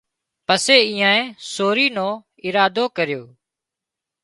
پسي 0.47 0.77
ايئانئي 0.89 1.21
سوري 1.53 1.87
نو 1.97 2.07
ارادو 2.45 2.85
ڪريو 2.97 3.23